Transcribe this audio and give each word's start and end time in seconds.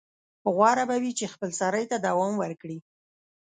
غوره 0.55 0.83
به 0.89 0.95
وي 1.01 1.11
چې 1.19 1.31
خپلسرۍ 1.33 1.85
ته 1.91 1.97
دوام 2.07 2.33
ورکړي. 2.39 2.77